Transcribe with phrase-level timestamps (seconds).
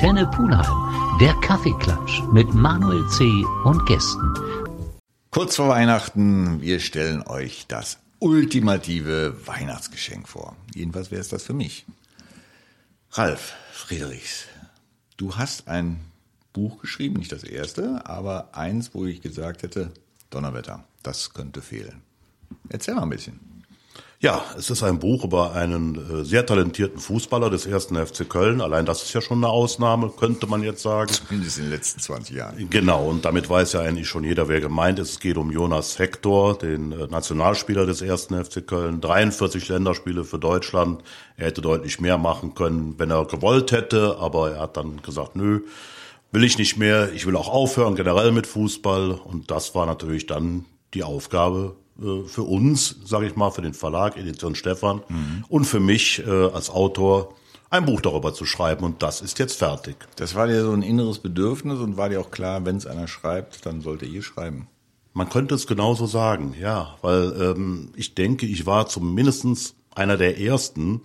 [0.00, 3.44] Antenne Pulheim, der Kaffeeklatsch mit Manuel C.
[3.64, 4.32] und Gästen.
[5.30, 10.56] Kurz vor Weihnachten, wir stellen euch das ultimative Weihnachtsgeschenk vor.
[10.74, 11.84] Jedenfalls wäre es das für mich.
[13.10, 14.46] Ralf Friedrichs,
[15.18, 16.00] du hast ein
[16.54, 19.92] Buch geschrieben, nicht das erste, aber eins, wo ich gesagt hätte,
[20.30, 22.00] Donnerwetter, das könnte fehlen.
[22.70, 23.49] Erzähl mal ein bisschen.
[24.22, 28.60] Ja, es ist ein Buch über einen äh, sehr talentierten Fußballer des ersten FC Köln.
[28.60, 31.10] Allein das ist ja schon eine Ausnahme, könnte man jetzt sagen.
[31.10, 32.68] Zumindest in den letzten 20 Jahren.
[32.68, 35.12] Genau, und damit weiß ja eigentlich schon jeder, wer gemeint ist.
[35.12, 39.00] Es geht um Jonas Hector, den äh, Nationalspieler des ersten FC Köln.
[39.00, 41.02] 43 Länderspiele für Deutschland.
[41.38, 45.34] Er hätte deutlich mehr machen können, wenn er gewollt hätte, aber er hat dann gesagt,
[45.34, 45.60] nö,
[46.30, 47.10] will ich nicht mehr.
[47.14, 49.12] Ich will auch aufhören, generell mit Fußball.
[49.12, 51.76] Und das war natürlich dann die Aufgabe
[52.26, 55.44] für uns, sage ich mal, für den Verlag Edition Stefan mhm.
[55.48, 57.34] und für mich äh, als Autor
[57.70, 59.96] ein Buch darüber zu schreiben und das ist jetzt fertig.
[60.16, 63.06] Das war dir so ein inneres Bedürfnis und war dir auch klar, wenn es einer
[63.06, 64.66] schreibt, dann sollte ihr schreiben.
[65.12, 70.40] Man könnte es genauso sagen, ja, weil ähm, ich denke, ich war zumindestens einer der
[70.40, 71.02] ersten,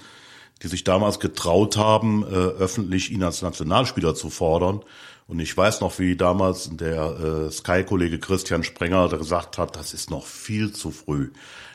[0.62, 4.82] die sich damals getraut haben, äh, öffentlich ihn als Nationalspieler zu fordern.
[5.28, 10.12] Und ich weiß noch, wie damals der äh, Sky-Kollege Christian Sprenger gesagt hat, das ist
[10.12, 11.32] noch viel zu früh.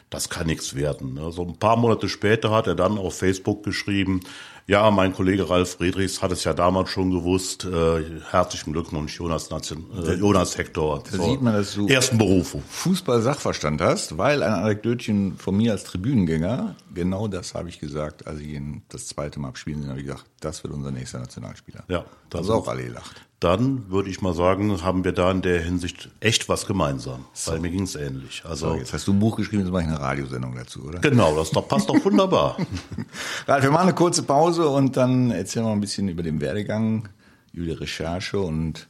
[0.09, 1.19] Das kann nichts werden.
[1.19, 4.21] Also ein paar Monate später hat er dann auf Facebook geschrieben,
[4.71, 7.65] ja, mein Kollege Ralf Friedrichs hat es ja damals schon gewusst.
[7.65, 11.03] Äh, herzlichen Glückwunsch, Jonas, Nation, äh, Jonas Hector.
[11.11, 12.63] Da sieht man, dass du ersten Berufung.
[12.69, 18.41] Fußball-Sachverstand hast, weil ein Anekdötchen von mir als Tribünengänger, genau das habe ich gesagt, als
[18.41, 21.85] ich ihn das zweite Mal abspielen habe ich gesagt, das wird unser nächster Nationalspieler.
[21.89, 22.05] Ja.
[22.31, 25.63] Das ist auch alle gelacht dann würde ich mal sagen, haben wir da in der
[25.63, 27.25] Hinsicht echt was gemeinsam.
[27.33, 27.53] So.
[27.53, 28.43] Weil mir ging es ähnlich.
[28.45, 30.99] Also so, jetzt hast du ein Buch geschrieben, jetzt mache ich eine Radiosendung dazu, oder?
[30.99, 32.59] Genau, das passt doch wunderbar.
[33.47, 37.09] Ralf, wir machen eine kurze Pause und dann erzählen wir ein bisschen über den Werdegang,
[37.53, 38.89] über die Recherche und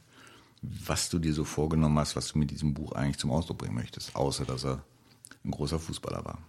[0.61, 3.73] was du dir so vorgenommen hast, was du mit diesem Buch eigentlich zum Ausdruck bringen
[3.73, 4.83] möchtest, außer dass er
[5.45, 6.39] ein großer Fußballer war.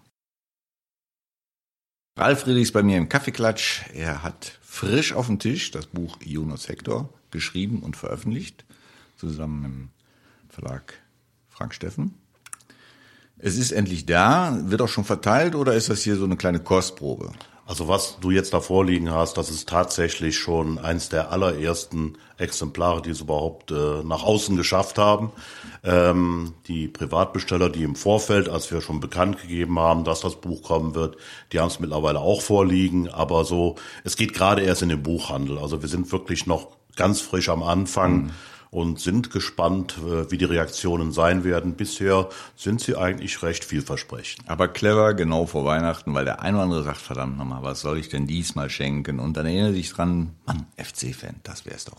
[2.14, 3.84] Ralf Friedrichs bei mir im Kaffeeklatsch.
[3.94, 8.66] Er hat frisch auf dem Tisch das Buch Jonas Hector geschrieben und veröffentlicht,
[9.16, 9.88] zusammen im
[10.50, 10.92] Verlag
[11.48, 12.14] Frank Steffen.
[13.38, 16.60] Es ist endlich da, wird auch schon verteilt oder ist das hier so eine kleine
[16.60, 17.32] Kostprobe?
[17.72, 23.00] Also was du jetzt da vorliegen hast, das ist tatsächlich schon eins der allerersten Exemplare,
[23.00, 25.32] die es überhaupt äh, nach außen geschafft haben.
[25.82, 30.62] Ähm, die Privatbesteller, die im Vorfeld, als wir schon bekannt gegeben haben, dass das Buch
[30.62, 31.16] kommen wird,
[31.52, 33.08] die haben es mittlerweile auch vorliegen.
[33.08, 35.56] Aber so, es geht gerade erst in den Buchhandel.
[35.56, 38.24] Also wir sind wirklich noch ganz frisch am Anfang.
[38.24, 38.30] Mhm
[38.72, 41.74] und sind gespannt, äh, wie die Reaktionen sein werden.
[41.74, 44.48] Bisher sind sie eigentlich recht vielversprechend.
[44.48, 47.98] Aber clever, genau vor Weihnachten, weil der eine oder andere sagt, verdammt nochmal, was soll
[47.98, 49.20] ich denn diesmal schenken?
[49.20, 51.98] Und dann erinnert sich dran, Mann, FC-Fan, das wär's doch.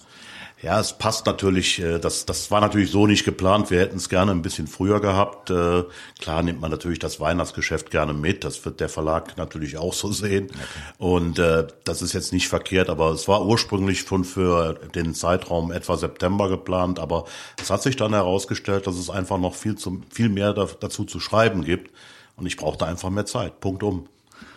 [0.64, 3.70] Ja, es passt natürlich, äh, das, das war natürlich so nicht geplant.
[3.70, 5.50] Wir hätten es gerne ein bisschen früher gehabt.
[5.50, 5.84] Äh,
[6.20, 8.46] klar nimmt man natürlich das Weihnachtsgeschäft gerne mit.
[8.46, 10.46] Das wird der Verlag natürlich auch so sehen.
[10.46, 10.60] Okay.
[11.00, 15.70] Und äh, das ist jetzt nicht verkehrt, aber es war ursprünglich schon für den Zeitraum
[15.70, 16.98] etwa September geplant.
[16.98, 17.26] Aber
[17.62, 21.20] es hat sich dann herausgestellt, dass es einfach noch viel, zu, viel mehr dazu zu
[21.20, 21.92] schreiben gibt.
[22.38, 23.60] Und ich brauchte einfach mehr Zeit.
[23.60, 24.08] Punkt um.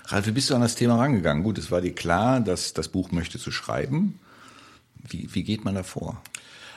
[0.05, 1.43] Ralf, wie bist du an das Thema rangegangen?
[1.43, 4.21] Gut, es war dir klar, dass das Buch möchte zu schreiben.
[5.09, 6.21] Wie, wie geht man da vor?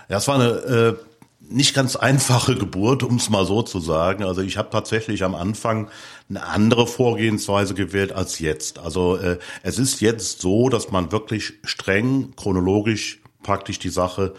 [0.09, 0.95] Ja, es war eine äh,
[1.41, 4.23] nicht ganz einfache Geburt, um es mal so zu sagen.
[4.23, 5.89] Also ich habe tatsächlich am Anfang
[6.29, 8.79] eine andere Vorgehensweise gewählt als jetzt.
[8.79, 14.33] Also äh, es ist jetzt so, dass man wirklich streng chronologisch praktisch die Sache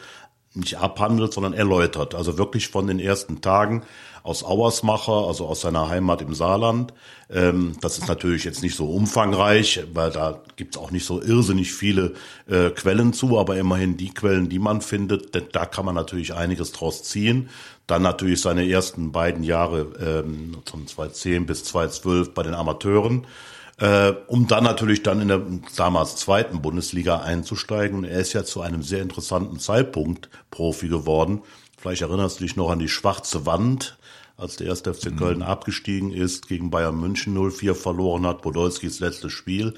[0.55, 2.15] nicht abhandelt, sondern erläutert.
[2.15, 3.83] Also wirklich von den ersten Tagen
[4.22, 6.93] aus Auersmacher, also aus seiner Heimat im Saarland.
[7.31, 11.72] Ähm, das ist natürlich jetzt nicht so umfangreich, weil da gibt's auch nicht so irrsinnig
[11.72, 12.15] viele
[12.49, 16.72] äh, Quellen zu, aber immerhin die Quellen, die man findet, da kann man natürlich einiges
[16.72, 17.49] draus ziehen.
[17.87, 23.27] Dann natürlich seine ersten beiden Jahre ähm, von 2010 bis 2012 bei den Amateuren
[23.80, 25.42] äh, um dann natürlich dann in der
[25.77, 27.98] damals zweiten Bundesliga einzusteigen.
[27.98, 31.42] Und er ist ja zu einem sehr interessanten Zeitpunkt Profi geworden.
[31.78, 33.97] Vielleicht erinnerst du dich noch an die schwarze Wand,
[34.36, 35.44] als der erste FC Köln mhm.
[35.44, 39.74] abgestiegen ist, gegen Bayern München 0-4 verloren hat, Podolskis letztes Spiel.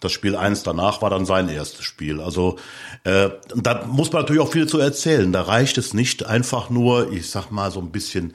[0.00, 2.20] Das Spiel eins danach war dann sein erstes Spiel.
[2.20, 2.58] Also
[3.04, 5.32] äh, da muss man natürlich auch viel zu erzählen.
[5.32, 8.34] Da reicht es nicht einfach nur, ich sag mal so ein bisschen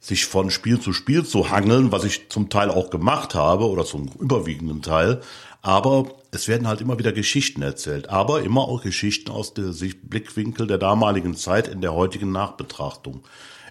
[0.00, 3.84] sich von Spiel zu Spiel zu hangeln, was ich zum Teil auch gemacht habe oder
[3.84, 5.20] zum überwiegenden Teil.
[5.62, 9.74] Aber es werden halt immer wieder Geschichten erzählt, aber immer auch Geschichten aus dem
[10.04, 13.22] Blickwinkel der damaligen Zeit in der heutigen Nachbetrachtung.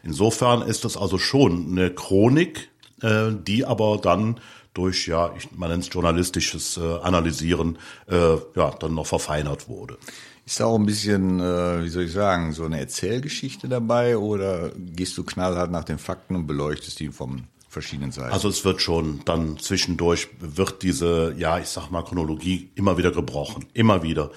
[0.04, 2.70] Insofern ist das also schon eine Chronik,
[3.02, 4.40] äh, die aber dann
[4.76, 9.98] durch, ja, ich, man nennt es journalistisches äh, Analysieren, äh, ja, dann noch verfeinert wurde.
[10.50, 14.72] Ist da auch ein bisschen, äh, wie soll ich sagen, so eine Erzählgeschichte dabei oder
[14.76, 18.34] gehst du knallhart nach den Fakten und beleuchtest die vom verschiedenen Seiten?
[18.34, 23.12] Also es wird schon dann zwischendurch wird diese, ja, ich sag mal Chronologie immer wieder
[23.12, 24.32] gebrochen, immer wieder.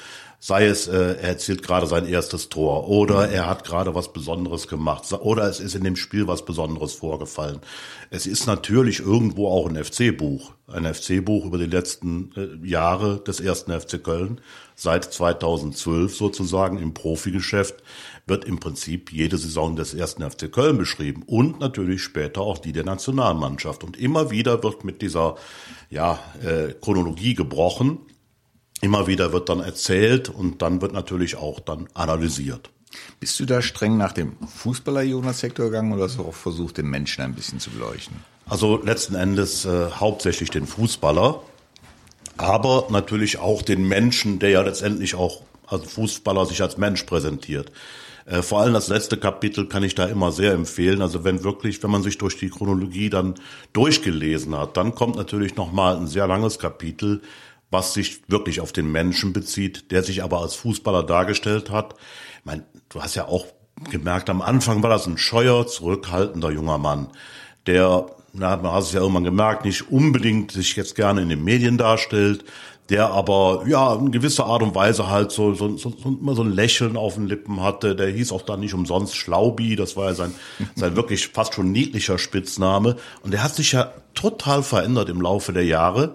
[0.44, 4.67] Sei es, äh, er erzielt gerade sein erstes Tor oder er hat gerade was Besonderes
[4.67, 7.61] gemacht oder es ist in dem Spiel was Besonderes vorgefallen.
[8.11, 13.38] Es ist natürlich irgendwo auch ein FC-Buch, ein FC-Buch über die letzten äh, Jahre des
[13.38, 14.40] ersten FC Köln.
[14.75, 17.76] Seit 2012 sozusagen im Profigeschäft
[18.26, 22.72] wird im Prinzip jede Saison des ersten FC Köln beschrieben und natürlich später auch die
[22.72, 23.84] der Nationalmannschaft.
[23.84, 25.36] Und immer wieder wird mit dieser
[25.90, 27.98] ja, äh, Chronologie gebrochen
[28.82, 32.70] Immer wieder wird dann erzählt und dann wird natürlich auch dann analysiert.
[33.20, 36.78] Bist du da streng nach dem Fußballer Jonas Sektor gegangen oder hast du auch versucht,
[36.78, 38.16] den Menschen ein bisschen zu beleuchten?
[38.44, 41.40] Also letzten Endes äh, hauptsächlich den Fußballer,
[42.38, 47.70] aber natürlich auch den Menschen, der ja letztendlich auch als Fußballer sich als Mensch präsentiert.
[48.26, 51.02] Äh, vor allem das letzte Kapitel kann ich da immer sehr empfehlen.
[51.02, 53.34] Also wenn wirklich, wenn man sich durch die Chronologie dann
[53.72, 57.22] durchgelesen hat, dann kommt natürlich noch mal ein sehr langes Kapitel,
[57.70, 61.94] was sich wirklich auf den Menschen bezieht, der sich aber als Fußballer dargestellt hat.
[62.38, 63.46] Ich meine, du hast ja auch
[63.90, 67.08] gemerkt, am Anfang war das ein scheuer, zurückhaltender junger Mann,
[67.66, 71.42] der, na, man hat es ja irgendwann gemerkt, nicht unbedingt sich jetzt gerne in den
[71.42, 72.44] Medien darstellt,
[72.88, 76.43] der aber ja in gewisser Art und Weise halt so, so, so, so immer so
[76.43, 77.94] ein Lächeln auf den Lippen hatte.
[77.94, 80.34] Der hieß auch dann nicht umsonst Schlaubi, das war ja sein,
[80.75, 82.96] sein wirklich fast schon niedlicher Spitzname.
[83.23, 86.14] Und der hat sich ja total verändert im Laufe der Jahre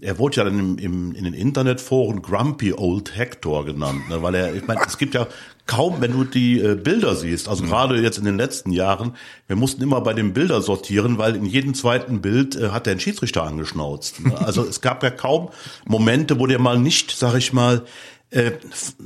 [0.00, 4.34] er wurde ja dann im, im, in den Internetforen Grumpy Old Hector genannt, ne, weil
[4.34, 5.26] er, ich meine, es gibt ja
[5.66, 7.68] kaum, wenn du die äh, Bilder siehst, also mhm.
[7.68, 9.14] gerade jetzt in den letzten Jahren,
[9.48, 12.92] wir mussten immer bei den Bildern sortieren, weil in jedem zweiten Bild äh, hat der
[12.92, 14.20] einen Schiedsrichter angeschnauzt.
[14.20, 14.32] Ne?
[14.38, 15.50] Also es gab ja kaum
[15.86, 17.84] Momente, wo der mal nicht, sag ich mal,
[18.30, 18.52] äh,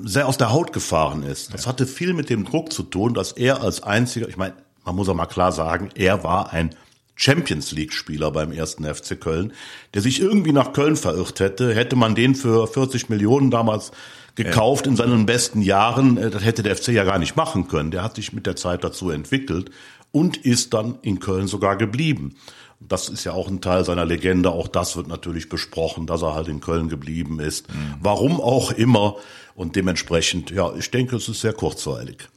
[0.04, 1.52] sehr aus der Haut gefahren ist.
[1.52, 4.54] Das hatte viel mit dem Druck zu tun, dass er als einziger, ich meine,
[4.84, 6.76] man muss auch mal klar sagen, er war ein
[7.16, 9.52] Champions League-Spieler beim ersten FC Köln,
[9.94, 13.90] der sich irgendwie nach Köln verirrt hätte, hätte man den für 40 Millionen damals
[14.36, 17.90] gekauft in seinen besten Jahren, äh, das hätte der FC ja gar nicht machen können.
[17.90, 19.70] Der hat sich mit der Zeit dazu entwickelt
[20.12, 22.36] und ist dann in Köln sogar geblieben.
[22.78, 24.50] Das ist ja auch ein Teil seiner Legende.
[24.50, 27.68] Auch das wird natürlich besprochen, dass er halt in Köln geblieben ist.
[27.72, 27.94] Mhm.
[28.00, 29.16] Warum auch immer.
[29.54, 32.28] Und dementsprechend, ja, ich denke, es ist sehr kurzweilig.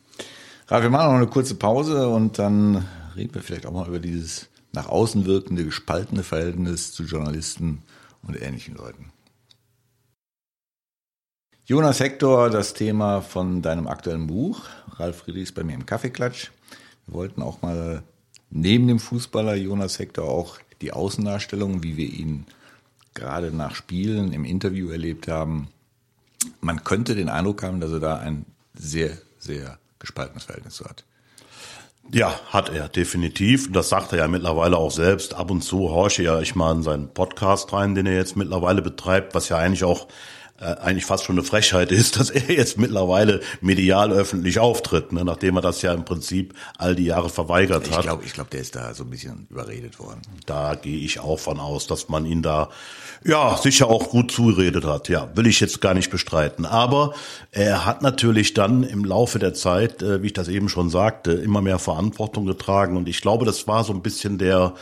[0.70, 2.88] Ralf, wir machen noch eine kurze Pause und dann
[3.18, 7.83] reden wir vielleicht auch mal über dieses nach außen wirkende, gespaltene Verhältnis zu Journalisten
[8.21, 9.12] und ähnlichen Leuten.
[11.66, 14.63] Jonas Hector, das Thema von deinem aktuellen Buch.
[14.95, 16.50] Ralf Friedrichs bei mir im Kaffeeklatsch.
[17.06, 18.04] Wir wollten auch mal
[18.50, 22.45] neben dem Fußballer Jonas Hector auch die Außendarstellung, wie wir ihn
[23.13, 25.68] gerade nach Spielen im Interview erlebt haben.
[26.62, 31.04] Man könnte den Eindruck haben, dass er da ein sehr, sehr gespaltenes Verhältnis hat.
[32.11, 33.71] Ja, hat er, definitiv.
[33.71, 35.35] Das sagt er ja mittlerweile auch selbst.
[35.35, 38.81] Ab und zu horche ja ich mal in seinen Podcast rein, den er jetzt mittlerweile
[38.81, 40.07] betreibt, was ja eigentlich auch
[40.65, 45.56] eigentlich fast schon eine Frechheit ist, dass er jetzt mittlerweile medial öffentlich auftritt, ne, nachdem
[45.57, 48.00] er das ja im Prinzip all die Jahre verweigert ich hat.
[48.00, 50.21] Ich glaube, ich glaub, der ist da so ein bisschen überredet worden.
[50.45, 52.69] Da gehe ich auch von aus, dass man ihn da
[53.23, 55.09] ja sicher auch gut zugeredet hat.
[55.09, 56.66] Ja, will ich jetzt gar nicht bestreiten.
[56.66, 57.13] Aber
[57.51, 61.31] er hat natürlich dann im Laufe der Zeit, äh, wie ich das eben schon sagte,
[61.33, 62.97] immer mehr Verantwortung getragen.
[62.97, 64.73] Und ich glaube, das war so ein bisschen der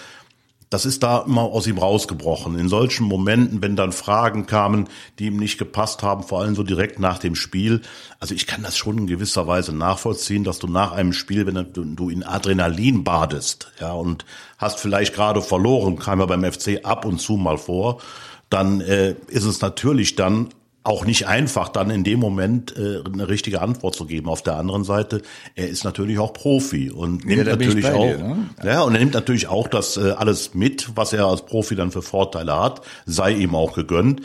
[0.70, 2.60] das ist da immer aus ihm rausgebrochen.
[2.60, 6.64] In solchen Momenten, wenn dann Fragen kamen, die ihm nicht gepasst haben, vor allem so
[6.64, 7.82] direkt nach dem Spiel.
[8.20, 11.96] Also ich kann das schon in gewisser Weise nachvollziehen, dass du nach einem Spiel, wenn
[11.96, 14.26] du in Adrenalin badest, ja, und
[14.58, 18.02] hast vielleicht gerade verloren, kam ja beim FC ab und zu mal vor,
[18.50, 20.50] dann äh, ist es natürlich dann
[20.88, 24.30] auch nicht einfach, dann in dem Moment äh, eine richtige Antwort zu geben.
[24.30, 25.22] Auf der anderen Seite,
[25.56, 28.50] er ist natürlich auch Profi und nimmt ja, natürlich auch, dir, ne?
[28.64, 31.92] ja, und er nimmt natürlich auch das äh, alles mit, was er als Profi dann
[31.92, 34.22] für Vorteile hat, sei ihm auch gegönnt.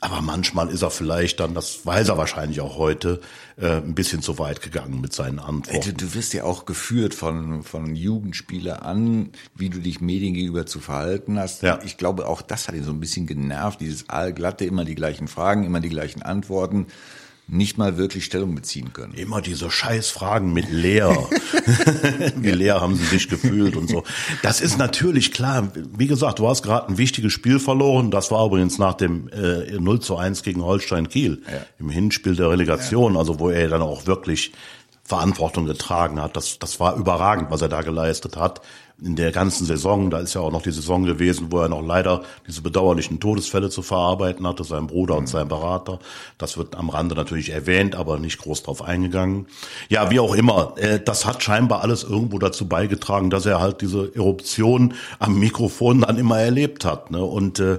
[0.00, 3.20] Aber manchmal ist er vielleicht dann, das weiß er wahrscheinlich auch heute,
[3.56, 5.96] äh, ein bisschen zu weit gegangen mit seinen Antworten.
[5.96, 10.66] Du, du wirst ja auch geführt von, von Jugendspieler an, wie du dich Medien gegenüber
[10.66, 11.62] zu verhalten hast.
[11.62, 11.78] Ja.
[11.84, 15.28] Ich glaube, auch das hat ihn so ein bisschen genervt, dieses allglatte, immer die gleichen
[15.28, 16.86] Fragen, immer die gleichen Antworten
[17.46, 19.12] nicht mal wirklich Stellung beziehen können.
[19.14, 21.10] Immer diese Scheißfragen mit leer.
[22.36, 24.02] Wie leer haben sie sich gefühlt und so.
[24.42, 25.70] Das ist natürlich klar.
[25.96, 28.10] Wie gesagt, du hast gerade ein wichtiges Spiel verloren.
[28.10, 31.66] Das war übrigens nach dem äh, 0 zu 1 gegen Holstein Kiel ja.
[31.78, 33.18] im Hinspiel der Relegation, ja.
[33.18, 34.52] also wo er dann auch wirklich
[35.04, 36.34] Verantwortung getragen hat.
[36.36, 38.62] Das, das war überragend, was er da geleistet hat
[39.02, 40.08] in der ganzen Saison.
[40.08, 43.68] Da ist ja auch noch die Saison gewesen, wo er noch leider diese bedauerlichen Todesfälle
[43.68, 45.98] zu verarbeiten hatte, sein Bruder und sein Berater.
[46.38, 49.46] Das wird am Rande natürlich erwähnt, aber nicht groß drauf eingegangen.
[49.90, 53.82] Ja, wie auch immer, äh, das hat scheinbar alles irgendwo dazu beigetragen, dass er halt
[53.82, 57.10] diese Eruption am Mikrofon dann immer erlebt hat.
[57.10, 57.22] Ne?
[57.22, 57.78] Und äh,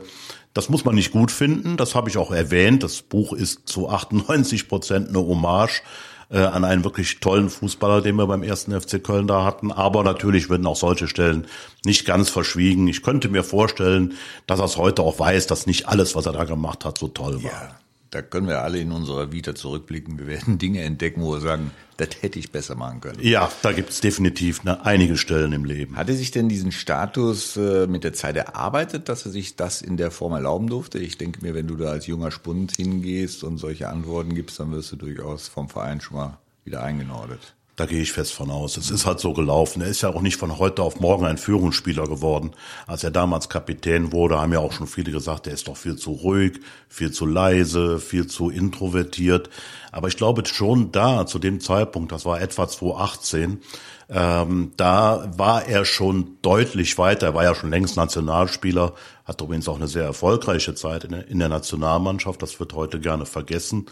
[0.54, 2.84] das muss man nicht gut finden, das habe ich auch erwähnt.
[2.84, 5.82] Das Buch ist zu 98 Prozent eine Hommage
[6.30, 9.72] äh, an einen wirklich tollen Fußballer, den wir beim ersten FC Köln da hatten.
[9.72, 11.48] Aber natürlich werden auch solche Stellen
[11.84, 12.88] nicht ganz verschwiegen.
[12.88, 14.14] Ich könnte mir vorstellen,
[14.48, 17.08] dass er es heute auch weiß, dass nicht alles, was er da gemacht hat, so
[17.08, 17.52] toll war.
[17.52, 20.20] Ja da können wir alle in unserer Vita zurückblicken.
[20.20, 23.20] Wir werden Dinge entdecken, wo wir sagen, das hätte ich besser machen können.
[23.22, 25.98] Ja, da gibt es definitiv ne, einige Stellen im Leben.
[25.98, 29.82] Hat er sich denn diesen Status äh, mit der Zeit erarbeitet, dass er sich das
[29.82, 31.00] in der Form erlauben durfte?
[31.00, 34.72] Ich denke mir, wenn du da als junger Spund hingehst und solche Antworten gibst, dann
[34.72, 37.56] wirst du durchaus vom Verein schon mal wieder eingenordet.
[37.76, 38.78] Da gehe ich fest von aus.
[38.78, 39.82] Es ist halt so gelaufen.
[39.82, 42.52] Er ist ja auch nicht von heute auf morgen ein Führungsspieler geworden.
[42.88, 45.98] Als er damals Kapitän wurde, haben ja auch schon viele gesagt, er ist doch viel
[45.98, 49.50] zu ruhig, viel zu leise, viel zu introvertiert.
[49.92, 53.60] Aber ich glaube schon da, zu dem Zeitpunkt, das war etwa 2018,
[54.08, 57.28] ähm, da war er schon deutlich weiter.
[57.28, 58.94] Er war ja schon längst Nationalspieler,
[59.26, 62.42] hat übrigens auch eine sehr erfolgreiche Zeit in der, in der Nationalmannschaft.
[62.42, 63.88] Das wird heute gerne vergessen.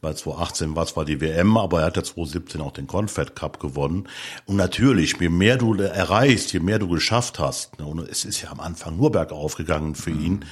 [0.00, 3.58] Bei 2018 war zwar die WM, aber er hat ja 2017 auch den Confed Cup
[3.58, 4.08] gewonnen.
[4.46, 8.40] Und natürlich, je mehr du erreichst, je mehr du geschafft hast, ne, und es ist
[8.40, 10.24] ja am Anfang nur bergauf gegangen für mhm.
[10.24, 10.44] ihn,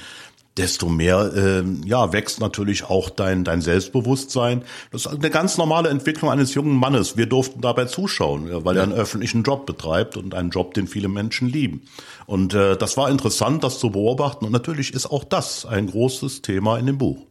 [0.57, 4.63] desto mehr äh, ja wächst natürlich auch dein dein Selbstbewusstsein.
[4.91, 7.15] Das ist eine ganz normale Entwicklung eines jungen Mannes.
[7.15, 8.81] Wir durften dabei zuschauen, weil ja.
[8.81, 11.83] er einen öffentlichen Job betreibt und einen Job, den viele Menschen lieben.
[12.25, 14.45] Und äh, das war interessant, das zu beobachten.
[14.45, 17.27] Und natürlich ist auch das ein großes Thema in dem Buch.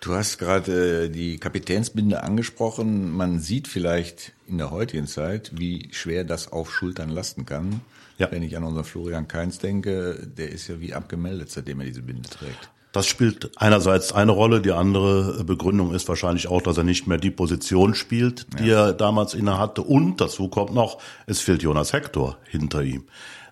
[0.00, 3.10] Du hast gerade äh, die Kapitänsbinde angesprochen.
[3.10, 7.80] Man sieht vielleicht in der heutigen Zeit, wie schwer das auf Schultern lasten kann.
[8.18, 8.30] Ja.
[8.30, 12.02] Wenn ich an unseren Florian Kainz denke, der ist ja wie abgemeldet, seitdem er diese
[12.02, 12.70] Binde trägt.
[12.92, 17.18] Das spielt einerseits eine Rolle, die andere Begründung ist wahrscheinlich auch, dass er nicht mehr
[17.18, 18.86] die Position spielt, die ja.
[18.86, 19.82] er damals inne hatte.
[19.82, 23.04] Und dazu kommt noch, es fehlt Jonas Hector hinter ihm.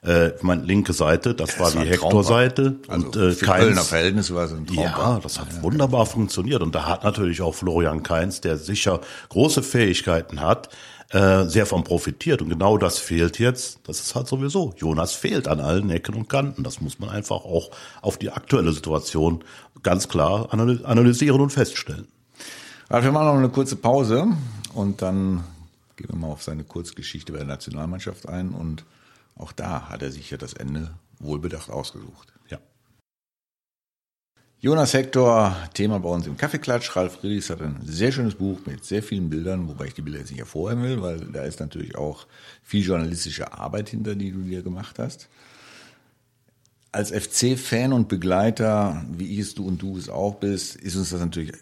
[0.06, 2.76] Äh, meine linke Seite, das, das war die Hector-Seite.
[2.86, 4.78] Also und äh, für Keins, Kölner Verhältnisse war es ein Traum.
[4.78, 6.06] Ja, das hat ja, wunderbar ja.
[6.06, 6.62] funktioniert.
[6.62, 10.68] Und da hat natürlich auch Florian Keins, der sicher große Fähigkeiten hat,
[11.10, 12.40] äh, sehr von profitiert.
[12.40, 13.80] Und genau das fehlt jetzt.
[13.84, 14.74] Das ist halt sowieso.
[14.76, 16.62] Jonas fehlt an allen Ecken und Kanten.
[16.62, 17.70] Das muss man einfach auch
[18.00, 19.42] auf die aktuelle Situation
[19.82, 22.06] ganz klar analysieren und feststellen.
[22.88, 24.28] Also wir machen noch eine kurze Pause
[24.72, 25.42] und dann
[25.96, 28.84] gehen wir mal auf seine Kurzgeschichte bei der Nationalmannschaft ein und
[29.36, 32.32] auch da hat er sich ja das Ende wohlbedacht ausgesucht.
[32.48, 32.58] Ja.
[34.58, 36.96] Jonas Hector, Thema bei uns im Kaffeeklatsch.
[36.96, 40.20] Ralf Friedrichs hat ein sehr schönes Buch mit sehr vielen Bildern, wobei ich die Bilder
[40.20, 42.26] jetzt nicht hervorheben will, weil da ist natürlich auch
[42.62, 45.28] viel journalistische Arbeit hinter, die du dir gemacht hast.
[46.92, 51.10] Als FC-Fan und Begleiter, wie ich es du und du es auch bist, ist uns
[51.10, 51.52] das natürlich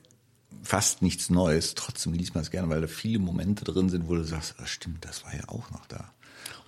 [0.62, 1.74] fast nichts Neues.
[1.74, 4.66] Trotzdem liest man es gerne, weil da viele Momente drin sind, wo du sagst, ah,
[4.66, 6.13] stimmt, das war ja auch noch da.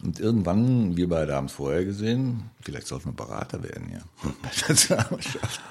[0.03, 4.31] Und irgendwann, wir beide haben es vorher gesehen, vielleicht sollten wir Berater werden, ja.
[4.69, 5.61] Nationalmannschaft.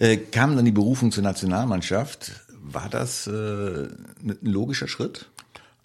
[0.00, 2.30] Äh, kam dann die Berufung zur Nationalmannschaft.
[2.62, 5.28] War das äh, ein logischer Schritt?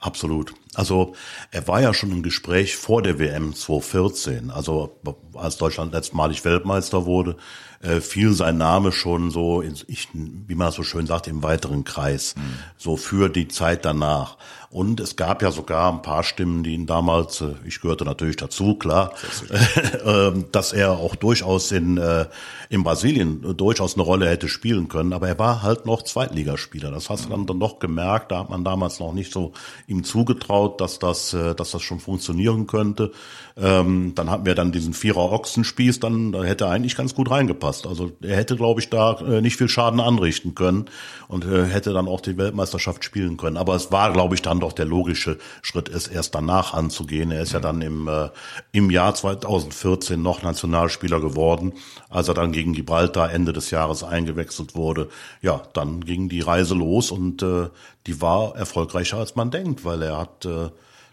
[0.04, 0.54] Absolut.
[0.74, 1.16] Also
[1.50, 4.52] er war ja schon im Gespräch vor der WM 2014.
[4.52, 5.00] Also
[5.34, 7.38] als Deutschland letztmalig Weltmeister wurde,
[7.82, 11.86] äh, fiel sein Name schon so, in, ich, wie man so schön sagt, im weiteren
[11.86, 12.42] Kreis, mhm.
[12.78, 14.38] so für die Zeit danach.
[14.74, 18.38] Und es gab ja sogar ein paar Stimmen, die ihn damals, äh, ich gehörte natürlich
[18.38, 19.14] dazu, klar,
[20.04, 22.26] ähm, dass er auch durchaus in, äh,
[22.70, 25.14] in Brasilien durchaus eine Rolle hätte spielen können.
[25.14, 26.90] Aber er war halt noch Zweitligaspieler.
[26.90, 28.32] Das hast du dann, dann doch gemerkt.
[28.32, 29.54] Da hat man damals noch nicht so
[29.86, 33.12] ihm zugetraut, dass das, äh, dass das schon funktionieren könnte.
[33.56, 37.30] Ähm, dann hatten wir dann diesen Vierer Ochsenspieß, dann da hätte er eigentlich ganz gut
[37.30, 37.86] reingepasst.
[37.86, 40.86] Also er hätte, glaube ich, da nicht viel Schaden anrichten können
[41.28, 43.58] und hätte dann auch die Weltmeisterschaft spielen können.
[43.58, 47.32] Aber es war, glaube ich, dann doch der logische Schritt ist, erst danach anzugehen.
[47.32, 48.30] Er ist ja dann im, äh,
[48.72, 51.74] im Jahr 2014 noch Nationalspieler geworden,
[52.10, 55.10] als er dann gegen Gibraltar Ende des Jahres eingewechselt wurde.
[55.42, 57.70] Ja, dann ging die Reise los und äh,
[58.08, 60.70] die war erfolgreicher als man denkt, weil er hat äh,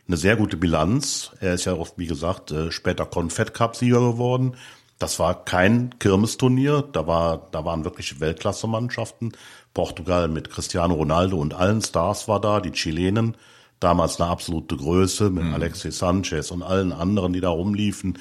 [0.07, 1.33] eine sehr gute Bilanz.
[1.41, 4.57] Er ist ja auch, wie gesagt, äh, später Confed Cup Sieger geworden.
[4.99, 9.33] Das war kein Kirmesturnier, da war, da waren wirklich Weltklasse-Mannschaften.
[9.75, 13.37] Portugal mit Cristiano Ronaldo und allen Stars war da, die Chilenen,
[13.79, 15.55] damals eine absolute Größe mit mhm.
[15.55, 18.19] Alexis Sanchez und allen anderen, die da rumliefen.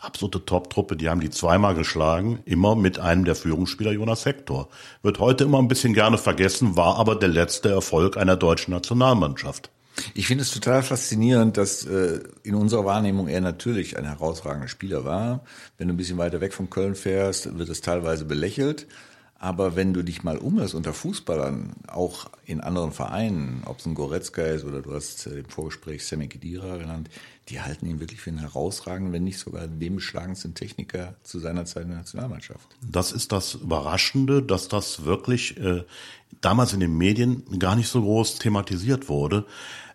[0.00, 4.68] Absolute Top-Truppe, die haben die zweimal geschlagen, immer mit einem der Führungsspieler Jonas Hector.
[5.02, 9.70] Wird heute immer ein bisschen gerne vergessen, war aber der letzte Erfolg einer deutschen Nationalmannschaft.
[10.14, 15.04] Ich finde es total faszinierend, dass äh, in unserer Wahrnehmung er natürlich ein herausragender Spieler
[15.04, 15.44] war.
[15.78, 18.86] Wenn du ein bisschen weiter weg von Köln fährst, wird es teilweise belächelt.
[19.42, 23.96] Aber wenn du dich mal umhörst unter Fußballern, auch in anderen Vereinen, ob es ein
[23.96, 27.10] Goretzka ist oder du hast äh, im Vorgespräch Sammy Kedira genannt,
[27.48, 31.64] die halten ihn wirklich für einen herausragenden, wenn nicht sogar den beschlagensten Techniker zu seiner
[31.64, 32.68] Zeit in der Nationalmannschaft.
[32.88, 35.84] Das ist das Überraschende, dass das wirklich äh,
[36.40, 39.44] damals in den Medien gar nicht so groß thematisiert wurde.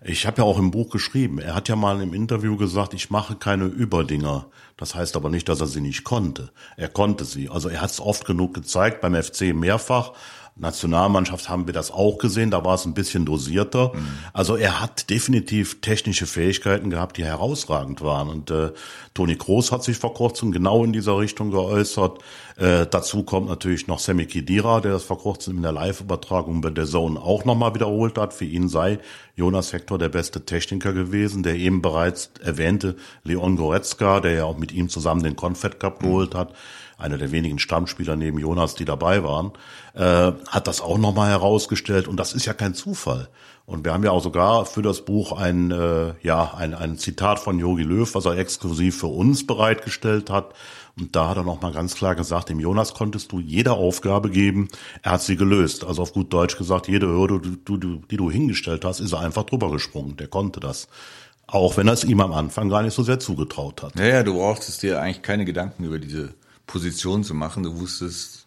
[0.03, 3.09] Ich habe ja auch im Buch geschrieben, er hat ja mal im Interview gesagt, ich
[3.09, 4.47] mache keine Überdinger.
[4.75, 6.51] Das heißt aber nicht, dass er sie nicht konnte.
[6.75, 7.49] Er konnte sie.
[7.49, 10.13] Also er hat es oft genug gezeigt, beim FC mehrfach.
[10.59, 13.91] Nationalmannschaft haben wir das auch gesehen, da war es ein bisschen dosierter.
[13.93, 14.07] Mhm.
[14.33, 18.29] Also er hat definitiv technische Fähigkeiten gehabt, die herausragend waren.
[18.29, 18.71] Und äh,
[19.13, 22.19] Toni Kroos hat sich vor kurzem genau in dieser Richtung geäußert.
[22.57, 26.71] Äh, dazu kommt natürlich noch Sammy Kidira, der das vor kurzem in der Live-Übertragung bei
[26.71, 28.33] der Zone auch nochmal wiederholt hat.
[28.33, 28.99] Für ihn sei
[29.35, 31.43] Jonas Hector der beste Techniker gewesen.
[31.43, 36.01] Der eben bereits erwähnte Leon Goretzka, der ja auch mit ihm zusammen den Confed Cup
[36.01, 36.07] mhm.
[36.07, 36.53] geholt hat,
[36.97, 39.51] einer der wenigen Stammspieler neben Jonas, die dabei waren,
[39.93, 42.07] äh, hat das auch nochmal herausgestellt.
[42.07, 43.29] Und das ist ja kein Zufall.
[43.65, 47.39] Und wir haben ja auch sogar für das Buch ein, äh, ja, ein, ein Zitat
[47.39, 50.53] von Yogi Löw, was er exklusiv für uns bereitgestellt hat.
[50.97, 54.67] Und da hat er nochmal ganz klar gesagt, dem Jonas konntest du jede Aufgabe geben,
[55.03, 55.83] er hat sie gelöst.
[55.83, 59.69] Also auf gut Deutsch gesagt, jede Hürde, die du, hingestellt hast, ist er einfach drüber
[59.69, 60.15] gesprungen.
[60.17, 60.87] Der konnte das.
[61.45, 63.99] Auch wenn er es ihm am Anfang gar nicht so sehr zugetraut hat.
[63.99, 66.33] Ja, ja, du brauchtest dir eigentlich keine Gedanken über diese
[66.67, 67.63] Position zu machen.
[67.63, 68.45] Du wusstest,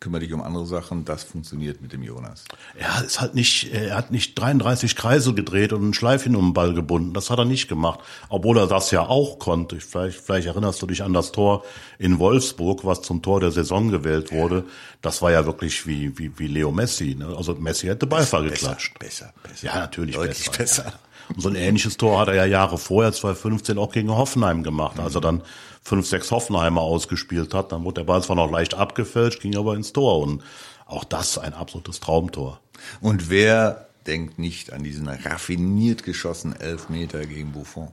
[0.00, 2.44] kümmere dich um andere Sachen, das funktioniert mit dem Jonas.
[2.76, 6.54] Er ist halt nicht, er hat nicht 33 Kreise gedreht und einen Schleifchen um den
[6.54, 7.12] Ball gebunden.
[7.12, 8.00] Das hat er nicht gemacht.
[8.30, 9.78] Obwohl er das ja auch konnte.
[9.78, 11.64] Vielleicht, vielleicht erinnerst du dich an das Tor
[11.98, 14.64] in Wolfsburg, was zum Tor der Saison gewählt wurde.
[15.02, 17.14] Das war ja wirklich wie, wie, wie Leo Messi.
[17.14, 17.34] Ne?
[17.36, 18.98] Also Messi hätte Beifall besser, geklatscht.
[18.98, 19.66] Besser, besser.
[19.66, 20.58] Ja, natürlich Deutlich besser.
[20.58, 20.84] besser.
[20.86, 21.09] Ja.
[21.28, 24.96] Und so ein ähnliches Tor hat er ja Jahre vorher, 2015, auch gegen Hoffenheim gemacht.
[24.96, 25.04] Mhm.
[25.04, 25.42] Also dann
[25.82, 27.72] fünf, sechs Hoffenheimer ausgespielt hat.
[27.72, 30.20] Dann wurde der Ball zwar noch leicht abgefälscht, ging aber ins Tor.
[30.20, 30.42] Und
[30.86, 32.60] auch das ein absolutes Traumtor.
[33.00, 37.88] Und wer denkt nicht an diesen raffiniert geschossenen Elfmeter gegen Buffon?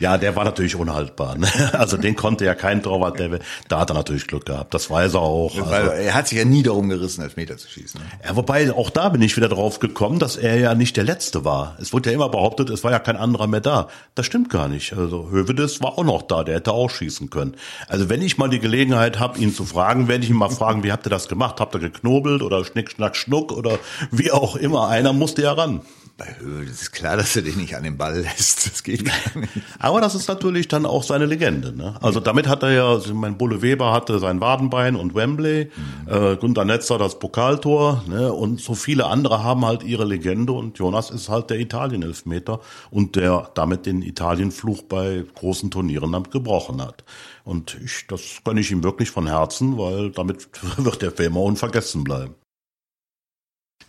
[0.00, 1.36] Ja, der war natürlich unhaltbar.
[1.36, 1.48] Ne?
[1.72, 4.74] Also den konnte ja kein Torwart, der, da hat er natürlich Glück gehabt.
[4.74, 5.56] Das weiß er auch.
[5.56, 8.00] Also, er hat sich ja nie darum gerissen, Elfmeter zu schießen.
[8.00, 8.06] Ne?
[8.24, 11.44] Ja, wobei, auch da bin ich wieder drauf gekommen, dass er ja nicht der Letzte
[11.44, 11.76] war.
[11.80, 13.88] Es wurde ja immer behauptet, es war ja kein anderer mehr da.
[14.14, 14.92] Das stimmt gar nicht.
[14.92, 17.56] Also Hövedes war auch noch da, der hätte auch schießen können.
[17.88, 20.82] Also wenn ich mal die Gelegenheit habe, ihn zu fragen, werde ich ihn mal fragen,
[20.82, 21.60] wie habt ihr das gemacht?
[21.60, 23.78] Habt ihr geknobelt oder Schnick, Schnack, Schnuck oder
[24.10, 24.88] wie auch immer?
[24.88, 25.82] Einer musste ja ran
[26.20, 28.70] bei Höhl, das ist klar, dass er den nicht an den Ball lässt.
[28.70, 29.52] Das geht gar nicht.
[29.78, 31.74] Aber das ist natürlich dann auch seine Legende.
[31.74, 31.94] Ne?
[32.02, 36.12] Also damit hat er ja, mein Bulle Weber hatte sein Wadenbein und Wembley, mhm.
[36.12, 38.30] äh, Günter Netzer das Pokaltor ne?
[38.32, 43.16] und so viele andere haben halt ihre Legende und Jonas ist halt der Italien-Elfmeter und
[43.16, 47.02] der damit den Italienfluch bei großen Turnieren damit gebrochen hat.
[47.44, 52.04] Und ich, das gönne ich ihm wirklich von Herzen, weil damit wird der immer unvergessen
[52.04, 52.34] bleiben.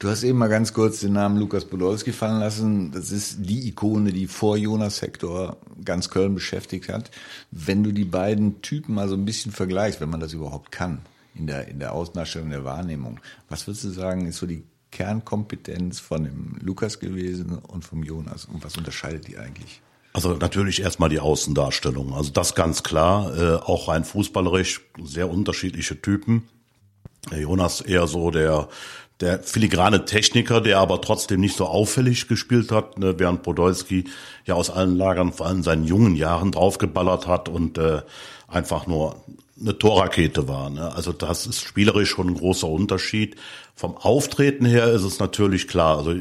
[0.02, 2.92] Du hast eben mal ganz kurz den Namen Lukas Podolski fallen lassen.
[2.92, 7.12] Das ist die Ikone, die vor Jonas Hector ganz Köln beschäftigt hat.
[7.52, 11.02] Wenn du die beiden Typen mal so ein bisschen vergleichst, wenn man das überhaupt kann,
[11.36, 16.00] in der, in der Ausnahstellung der Wahrnehmung, was würdest du sagen, ist so die Kernkompetenz
[16.00, 18.46] von dem Lukas gewesen und vom Jonas?
[18.46, 19.82] Und was unterscheidet die eigentlich?
[20.14, 22.16] Also natürlich erstmal die Außendarstellung.
[22.16, 26.48] Also das ganz klar, äh, auch rein fußballerisch sehr unterschiedliche Typen.
[27.30, 28.68] Jonas eher so der
[29.22, 34.06] der filigrane Techniker, der aber trotzdem nicht so auffällig gespielt hat, ne, während Podolski
[34.46, 38.02] ja aus allen Lagern, vor allem in seinen jungen Jahren, draufgeballert hat und äh,
[38.48, 39.16] einfach nur
[39.62, 40.70] eine Torrakete war.
[40.70, 40.94] Ne?
[40.94, 43.36] Also das ist spielerisch schon ein großer Unterschied.
[43.76, 45.98] Vom Auftreten her ist es natürlich klar.
[45.98, 46.16] Also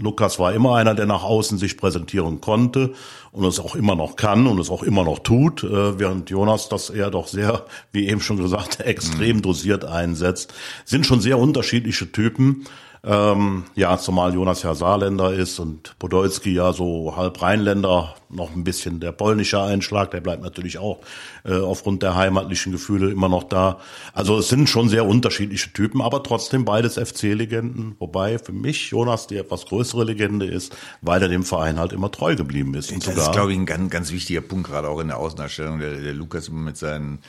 [0.00, 2.94] Lukas war immer einer, der nach außen sich präsentieren konnte
[3.32, 6.68] und es auch immer noch kann und es auch immer noch tut, äh, während Jonas
[6.68, 9.42] das eher doch sehr, wie eben schon gesagt, extrem mhm.
[9.42, 10.54] dosiert einsetzt.
[10.84, 12.64] Sind schon sehr unterschiedliche Typen.
[13.04, 18.64] Ähm, ja, zumal Jonas ja Saarländer ist und Podolski ja so halb Rheinländer, noch ein
[18.64, 20.98] bisschen der polnische Einschlag, der bleibt natürlich auch
[21.44, 23.78] äh, aufgrund der heimatlichen Gefühle immer noch da.
[24.12, 29.26] Also es sind schon sehr unterschiedliche Typen, aber trotzdem beides FC-Legenden, wobei für mich Jonas
[29.28, 32.90] die etwas größere Legende ist, weil er dem Verein halt immer treu geblieben ist.
[32.90, 35.18] Und das sogar, ist, glaube ich, ein ganz, ganz wichtiger Punkt, gerade auch in der
[35.18, 35.78] Außendarstellung.
[35.78, 37.20] Der, der Lukas mit seinen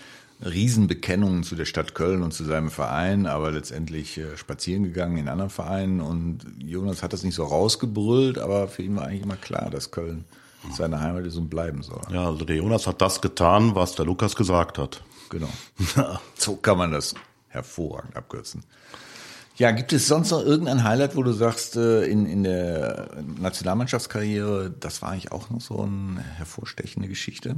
[0.43, 5.28] Riesenbekennungen zu der Stadt Köln und zu seinem Verein, aber letztendlich äh, spazieren gegangen in
[5.28, 5.99] anderen Vereinen.
[5.99, 9.91] Und Jonas hat das nicht so rausgebrüllt, aber für ihn war eigentlich immer klar, dass
[9.91, 10.25] Köln
[10.71, 12.02] seine Heimat ist und bleiben soll.
[12.12, 15.02] Ja, also der Jonas hat das getan, was der Lukas gesagt hat.
[15.30, 15.49] Genau.
[16.36, 17.15] so kann man das
[17.49, 18.63] hervorragend abkürzen.
[19.58, 24.73] Ja, gibt es sonst noch irgendein Highlight, wo du sagst, äh, in, in der Nationalmannschaftskarriere,
[24.80, 27.58] das war eigentlich auch noch so eine hervorstechende Geschichte?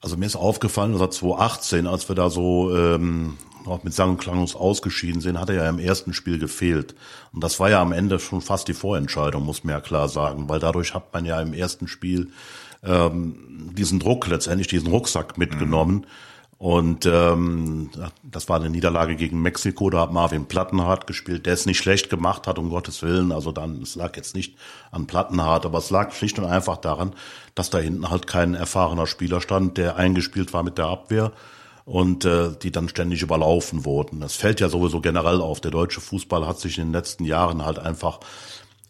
[0.00, 3.36] Also mir ist aufgefallen, dass 2018, als wir da so ähm,
[3.66, 6.94] auch mit sang- und klanglos ausgeschieden sind, hat er ja im ersten Spiel gefehlt.
[7.32, 10.48] Und das war ja am Ende schon fast die Vorentscheidung, muss man ja klar sagen,
[10.48, 12.30] weil dadurch hat man ja im ersten Spiel
[12.82, 15.96] ähm, diesen Druck letztendlich, diesen Rucksack mitgenommen.
[15.96, 16.04] Mhm.
[16.60, 17.88] Und ähm,
[18.22, 22.10] das war eine Niederlage gegen Mexiko, da hat Marvin Plattenhardt gespielt, der es nicht schlecht
[22.10, 23.32] gemacht hat, um Gottes Willen.
[23.32, 24.58] Also dann, es lag jetzt nicht
[24.90, 27.14] an Plattenhardt, aber es lag schlicht und einfach daran,
[27.54, 31.32] dass da hinten halt kein erfahrener Spieler stand, der eingespielt war mit der Abwehr
[31.86, 34.20] und äh, die dann ständig überlaufen wurden.
[34.20, 35.62] Das fällt ja sowieso generell auf.
[35.62, 38.20] Der deutsche Fußball hat sich in den letzten Jahren halt einfach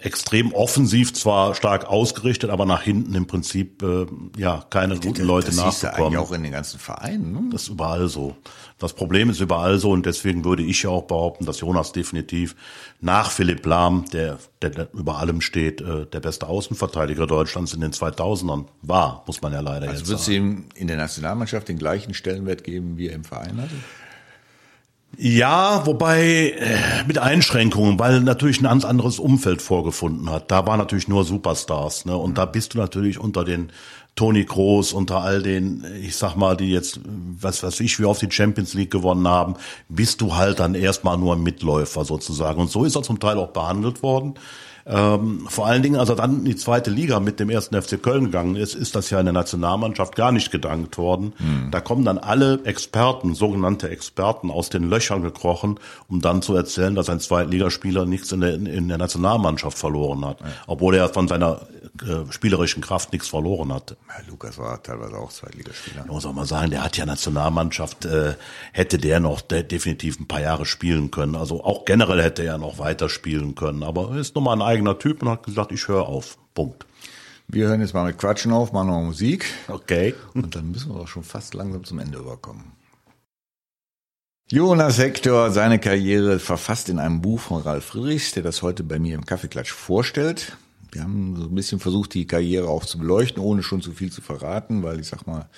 [0.03, 5.25] extrem offensiv zwar stark ausgerichtet, aber nach hinten im Prinzip äh, ja keine ich guten
[5.25, 6.15] Leute das nachbekommen.
[6.15, 7.33] Das auch in den ganzen Vereinen.
[7.33, 7.41] Ne?
[7.53, 8.37] Das ist überall so.
[8.79, 12.57] Das Problem ist überall so und deswegen würde ich ja auch behaupten, dass Jonas definitiv
[13.01, 17.93] nach Philipp Lahm, der, der über allem steht, äh, der beste Außenverteidiger Deutschlands in den
[17.93, 20.19] 2000ern war, muss man ja leider also jetzt sagen.
[20.19, 23.75] Also wird ihm in der Nationalmannschaft den gleichen Stellenwert geben, wie er im Verein hatte?
[25.16, 30.51] Ja, wobei äh, mit Einschränkungen, weil natürlich ein ganz anderes Umfeld vorgefunden hat.
[30.51, 32.16] Da waren natürlich nur Superstars, ne?
[32.16, 33.70] Und da bist du natürlich unter den
[34.14, 38.18] Toni Kroos, unter all den, ich sag mal, die jetzt, was weiß ich, wie auf
[38.18, 39.55] die Champions League gewonnen haben,
[39.88, 42.61] bist du halt dann erstmal nur ein Mitläufer sozusagen.
[42.61, 44.35] Und so ist er zum Teil auch behandelt worden.
[44.87, 48.03] Ähm, vor allen Dingen, als er dann in die zweite Liga mit dem ersten FC
[48.03, 51.33] Köln gegangen ist, ist das ja in der Nationalmannschaft gar nicht gedankt worden.
[51.38, 51.71] Mhm.
[51.71, 56.95] Da kommen dann alle Experten, sogenannte Experten, aus den Löchern gekrochen, um dann zu erzählen,
[56.95, 60.47] dass ein Zweitligaspieler nichts in der, in der Nationalmannschaft verloren hat, ja.
[60.66, 61.61] obwohl er von seiner
[62.03, 63.97] äh, spielerischen Kraft nichts verloren hatte.
[64.09, 66.07] Ja, Lukas war teilweise auch Zweitligaspieler.
[66.07, 68.35] Muss auch mal sagen, der hat ja Nationalmannschaft, äh,
[68.73, 71.37] hätte der noch der definitiv ein paar Jahre spielen können.
[71.37, 73.83] Also auch generell hätte er noch weiter spielen können.
[73.83, 76.38] Aber er ist nochmal ein eigener Typ und hat gesagt, ich höre auf.
[76.54, 76.87] Punkt.
[77.48, 79.46] Wir hören jetzt mal mit Quatschen auf, machen noch Musik.
[79.68, 80.14] Okay.
[80.35, 82.72] Und dann müssen wir auch schon fast langsam zum Ende überkommen.
[84.48, 88.98] Jonas Hector, seine Karriere verfasst in einem Buch von Ralf Friedrichs, der das heute bei
[88.98, 90.56] mir im Kaffeeklatsch vorstellt.
[90.92, 94.11] Wir haben so ein bisschen versucht, die Karriere auch zu beleuchten, ohne schon zu viel
[94.11, 95.48] zu verraten, weil ich sag mal,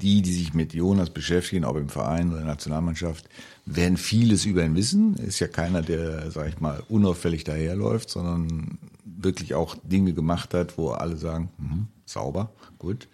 [0.00, 3.28] die, die sich mit Jonas beschäftigen, ob im Verein oder Nationalmannschaft,
[3.66, 5.16] werden vieles über ihn wissen.
[5.16, 10.78] Ist ja keiner, der, sag ich mal, unauffällig daherläuft, sondern wirklich auch Dinge gemacht hat,
[10.78, 13.08] wo alle sagen, mh, sauber, gut.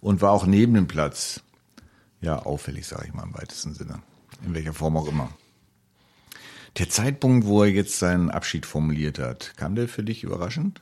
[0.00, 1.40] Und war auch neben dem Platz,
[2.20, 4.02] ja, auffällig, sage ich mal im weitesten Sinne.
[4.44, 5.30] In welcher Form auch immer.
[6.78, 10.80] Der Zeitpunkt, wo er jetzt seinen Abschied formuliert hat, kam der für dich überraschend?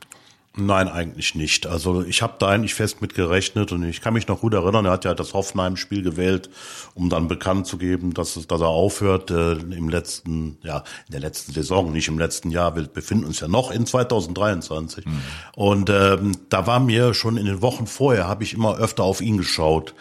[0.55, 1.65] Nein, eigentlich nicht.
[1.65, 4.85] Also ich habe da eigentlich fest mit gerechnet und ich kann mich noch gut erinnern,
[4.85, 6.51] er hat ja das Hoffenheim-Spiel gewählt,
[6.93, 11.13] um dann bekannt zu geben, dass, es, dass er aufhört äh, im letzten, ja, in
[11.13, 12.75] der letzten Saison, nicht im letzten Jahr.
[12.75, 15.07] Wir befinden uns ja noch in 2023.
[15.07, 15.21] Mhm.
[15.55, 19.21] Und ähm, da war mir schon in den Wochen vorher, habe ich immer öfter auf
[19.21, 19.95] ihn geschaut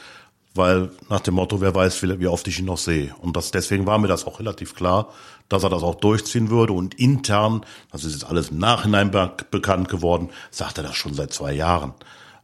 [0.55, 3.15] weil nach dem Motto, wer weiß, wie oft ich ihn noch sehe.
[3.21, 5.09] Und das, deswegen war mir das auch relativ klar,
[5.49, 6.73] dass er das auch durchziehen würde.
[6.73, 9.11] Und intern, das ist jetzt alles im Nachhinein
[9.51, 11.95] bekannt geworden, sagt er das schon seit zwei Jahren.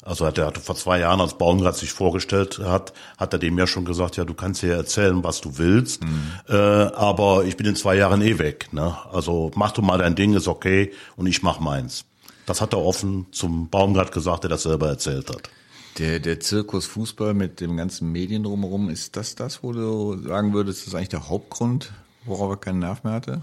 [0.02, 3.66] Also hat er vor zwei Jahren, als Baumgart sich vorgestellt hat, hat er dem ja
[3.66, 6.32] schon gesagt, ja, du kannst hier erzählen, was du willst, mhm.
[6.48, 8.68] äh, aber ich bin in zwei Jahren eh weg.
[8.72, 8.96] Ne?
[9.12, 12.06] Also mach du mal dein Ding, ist okay, und ich mach meins.
[12.46, 15.50] Das hat er offen zum Baumgart gesagt, der das selber erzählt hat.
[15.98, 20.54] Der, der Zirkus Fußball mit dem ganzen Medien drumherum, ist das das, wo du sagen
[20.54, 21.92] würdest, das ist eigentlich der Hauptgrund,
[22.24, 23.42] worauf er keinen Nerv mehr hatte?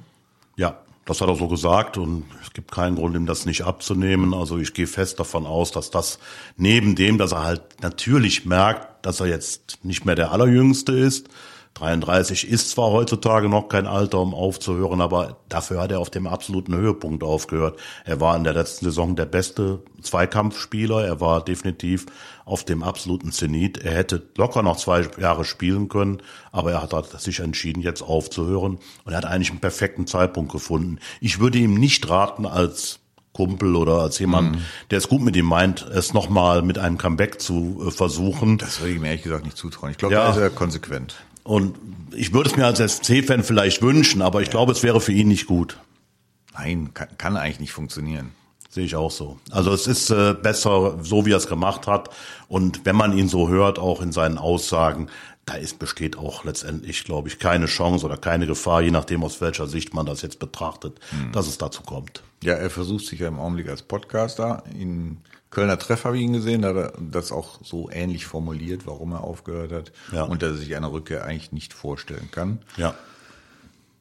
[0.56, 4.34] Ja, das hat er so gesagt und es gibt keinen Grund, ihm das nicht abzunehmen.
[4.34, 6.18] Also ich gehe fest davon aus, dass das
[6.58, 11.28] neben dem, dass er halt natürlich merkt, dass er jetzt nicht mehr der Allerjüngste ist,
[11.76, 16.26] 33 ist zwar heutzutage noch kein Alter, um aufzuhören, aber dafür hat er auf dem
[16.26, 17.78] absoluten Höhepunkt aufgehört.
[18.06, 21.06] Er war in der letzten Saison der beste Zweikampfspieler.
[21.06, 22.06] Er war definitiv
[22.46, 23.78] auf dem absoluten Zenit.
[23.78, 26.22] Er hätte locker noch zwei Jahre spielen können,
[26.54, 28.80] aber er hat sich entschieden, jetzt aufzuhören.
[29.04, 31.00] Und er hat eigentlich einen perfekten Zeitpunkt gefunden.
[31.20, 33.00] Ich würde ihm nicht raten, als
[33.34, 34.62] Kumpel oder als jemand, mhm.
[34.92, 38.60] der es gut mit ihm meint, es nochmal mit einem Comeback zu äh, versuchen.
[38.60, 39.92] Das würde ich mir ehrlich gesagt nicht zutrauen.
[39.92, 40.24] Ich glaube, ja.
[40.24, 41.18] da ist er konsequent.
[41.46, 41.78] Und
[42.12, 44.52] ich würde es mir als SC-Fan vielleicht wünschen, aber ich ja.
[44.52, 45.78] glaube, es wäre für ihn nicht gut.
[46.56, 48.32] Nein, kann, kann eigentlich nicht funktionieren.
[48.68, 49.38] Sehe ich auch so.
[49.52, 52.10] Also es ist äh, besser, so wie er es gemacht hat.
[52.48, 55.08] Und wenn man ihn so hört, auch in seinen Aussagen,
[55.46, 59.40] da ist, besteht auch letztendlich, glaube ich, keine Chance oder keine Gefahr, je nachdem, aus
[59.40, 61.32] welcher Sicht man das jetzt betrachtet, hm.
[61.32, 62.24] dass es dazu kommt.
[62.44, 64.64] Ja, er versucht sich ja im Augenblick als Podcaster.
[64.74, 65.20] In
[65.56, 69.14] Kölner Treff habe ich ihn gesehen, da hat er das auch so ähnlich formuliert, warum
[69.14, 70.24] er aufgehört hat ja.
[70.24, 72.60] und dass er sich eine Rückkehr eigentlich nicht vorstellen kann.
[72.76, 72.94] Ja.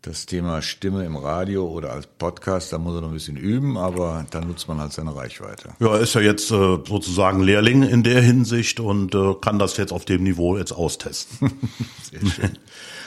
[0.07, 3.79] Das Thema Stimme im Radio oder als Podcast, da muss er noch ein bisschen üben,
[3.79, 5.71] aber dann nutzt man halt seine Reichweite.
[5.81, 9.93] Ja, ist ja jetzt äh, sozusagen Lehrling in der Hinsicht und äh, kann das jetzt
[9.93, 11.53] auf dem Niveau jetzt austesten.
[12.11, 12.59] Sehr schön.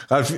[0.09, 0.33] Ralf,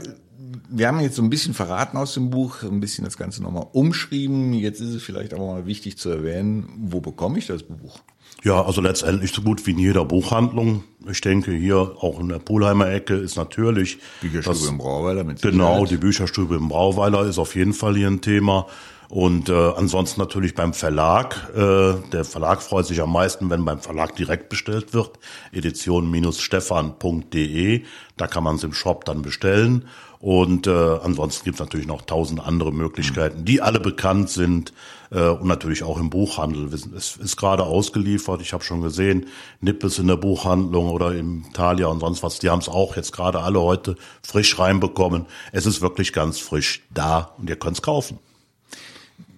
[0.70, 3.68] wir haben jetzt so ein bisschen verraten aus dem Buch, ein bisschen das Ganze nochmal
[3.72, 4.54] umschrieben.
[4.54, 8.00] Jetzt ist es vielleicht aber mal wichtig zu erwähnen, wo bekomme ich das Buch?
[8.44, 10.84] Ja, also letztendlich so gut wie in jeder Buchhandlung.
[11.10, 13.98] Ich denke, hier auch in der Poolheimer Ecke ist natürlich.
[14.22, 15.54] Bücherstube das, im Brauweiler mit Sicherheit.
[15.54, 18.68] Genau, die Bücherstube im Brauweiler ist auf jeden Fall hier ein Thema.
[19.10, 21.50] Und äh, ansonsten natürlich beim Verlag.
[21.56, 25.18] Äh, der Verlag freut sich am meisten, wenn beim Verlag direkt bestellt wird.
[25.52, 27.84] Edition-stefan.de.
[28.18, 29.88] Da kann man es im Shop dann bestellen.
[30.20, 34.74] Und äh, ansonsten gibt es natürlich noch tausend andere Möglichkeiten, die alle bekannt sind
[35.12, 36.74] äh, und natürlich auch im Buchhandel.
[36.74, 38.42] Es ist gerade ausgeliefert.
[38.42, 39.28] Ich habe schon gesehen,
[39.62, 42.40] Nippes in der Buchhandlung oder im Thalia und sonst was.
[42.40, 45.26] Die haben es auch jetzt gerade alle heute frisch reinbekommen.
[45.54, 48.20] Es ist wirklich ganz frisch da und ihr könnt es kaufen.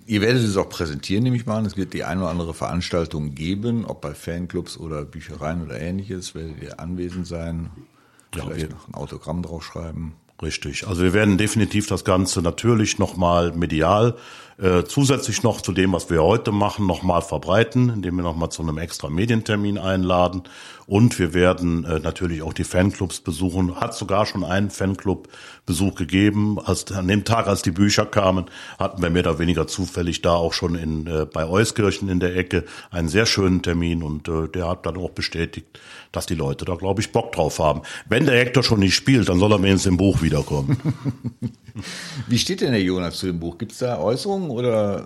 [0.07, 1.65] Ihr werdet es auch präsentieren, nehme ich mal an.
[1.65, 6.33] Es wird die eine oder andere Veranstaltung geben, ob bei Fanclubs oder Büchereien oder ähnliches.
[6.33, 7.69] Werdet ihr anwesend sein?
[8.33, 10.13] Vielleicht ja, noch ein Autogramm draufschreiben.
[10.41, 10.87] Richtig.
[10.87, 14.15] Also wir werden definitiv das Ganze natürlich nochmal medial
[14.61, 18.61] äh, zusätzlich noch zu dem, was wir heute machen, nochmal verbreiten, indem wir nochmal zu
[18.61, 20.43] einem extra Medientermin einladen.
[20.85, 23.79] Und wir werden äh, natürlich auch die Fanclubs besuchen.
[23.79, 24.69] Hat sogar schon einen
[25.71, 26.59] Fanclub-Besuch gegeben.
[26.59, 28.45] Als, an dem Tag, als die Bücher kamen,
[28.77, 32.35] hatten wir mehr oder weniger zufällig da auch schon in, äh, bei Euskirchen in der
[32.35, 34.03] Ecke einen sehr schönen Termin.
[34.03, 35.79] Und äh, der hat dann auch bestätigt,
[36.11, 37.81] dass die Leute da, glaube ich, Bock drauf haben.
[38.07, 40.77] Wenn der Hector schon nicht spielt, dann soll er wenigstens im Buch wiederkommen.
[42.27, 43.57] Wie steht denn der Jonas zu dem Buch?
[43.57, 45.05] Gibt es da Äußerungen oder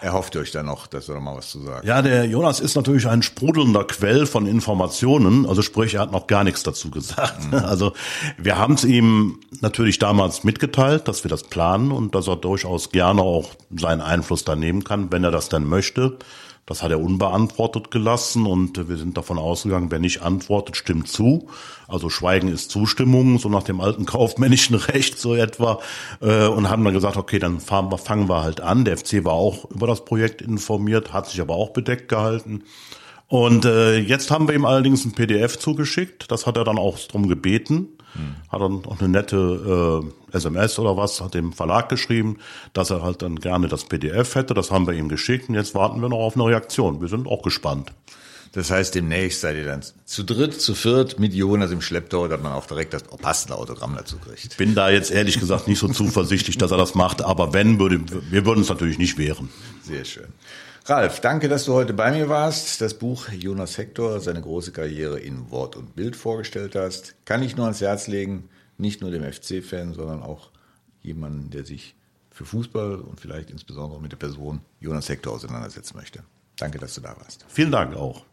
[0.00, 1.86] erhofft ihr euch da noch, dass er noch mal was zu sagen?
[1.86, 5.46] Ja, der Jonas ist natürlich ein sprudelnder Quell von Informationen.
[5.46, 7.52] Also sprich, er hat noch gar nichts dazu gesagt.
[7.52, 7.56] Mhm.
[7.66, 7.92] Also
[8.38, 12.90] wir haben es ihm natürlich damals mitgeteilt, dass wir das planen und dass er durchaus
[12.90, 16.16] gerne auch seinen Einfluss da nehmen kann, wenn er das dann möchte.
[16.64, 21.48] Das hat er unbeantwortet gelassen und wir sind davon ausgegangen, wer nicht antwortet, stimmt zu.
[21.88, 25.80] Also Schweigen ist Zustimmung, so nach dem alten kaufmännischen Recht so etwa.
[26.20, 28.84] Äh, und haben dann gesagt, okay, dann fangen wir halt an.
[28.84, 32.62] Der FC war auch über das Projekt informiert, hat sich aber auch bedeckt gehalten.
[33.26, 36.30] Und äh, jetzt haben wir ihm allerdings ein PDF zugeschickt.
[36.30, 37.88] Das hat er dann auch drum gebeten.
[38.48, 40.02] Hat dann auch eine nette
[40.32, 42.38] äh, SMS oder was, hat dem Verlag geschrieben,
[42.72, 44.54] dass er halt dann gerne das PDF hätte.
[44.54, 47.00] Das haben wir ihm geschickt und jetzt warten wir noch auf eine Reaktion.
[47.00, 47.92] Wir sind auch gespannt.
[48.52, 52.40] Das heißt, demnächst seid ihr dann zu dritt, zu viert mit Jonas im Schlepptau, dass
[52.40, 54.56] man auch direkt das passende Autogramm dazu kriegt.
[54.56, 58.00] Bin da jetzt ehrlich gesagt nicht so zuversichtlich, dass er das macht, aber wenn, würde,
[58.30, 59.50] wir würden uns natürlich nicht wehren.
[59.82, 60.28] Sehr schön.
[60.88, 62.80] Ralf, danke, dass du heute bei mir warst.
[62.80, 67.56] Das Buch Jonas Hector, seine große Karriere in Wort und Bild vorgestellt hast, kann ich
[67.56, 68.48] nur ans Herz legen.
[68.78, 70.52] Nicht nur dem FC-Fan, sondern auch
[71.02, 71.96] jemanden, der sich
[72.30, 76.22] für Fußball und vielleicht insbesondere mit der Person Jonas Hector auseinandersetzen möchte.
[76.56, 77.44] Danke, dass du da warst.
[77.48, 78.24] Vielen Dank auch.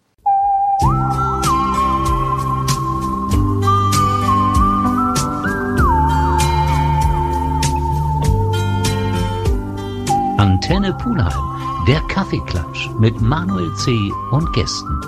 [10.37, 11.52] Antenne Pulheim
[11.87, 14.11] der Kaffeeklatsch mit Manuel C.
[14.31, 15.01] und Gästen